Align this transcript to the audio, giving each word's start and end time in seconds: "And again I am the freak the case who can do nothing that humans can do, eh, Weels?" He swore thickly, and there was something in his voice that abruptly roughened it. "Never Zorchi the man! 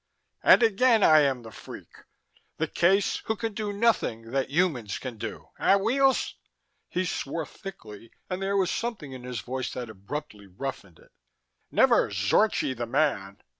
"And 0.41 0.63
again 0.63 1.03
I 1.03 1.19
am 1.19 1.43
the 1.43 1.51
freak 1.51 1.95
the 2.57 2.67
case 2.67 3.17
who 3.25 3.35
can 3.35 3.53
do 3.53 3.71
nothing 3.71 4.31
that 4.31 4.49
humans 4.49 4.97
can 4.97 5.19
do, 5.19 5.49
eh, 5.59 5.75
Weels?" 5.75 6.37
He 6.89 7.05
swore 7.05 7.45
thickly, 7.45 8.09
and 8.27 8.41
there 8.41 8.57
was 8.57 8.71
something 8.71 9.11
in 9.11 9.21
his 9.23 9.41
voice 9.41 9.71
that 9.73 9.91
abruptly 9.91 10.47
roughened 10.47 10.97
it. 10.97 11.11
"Never 11.69 12.09
Zorchi 12.09 12.75
the 12.75 12.87
man! 12.87 13.43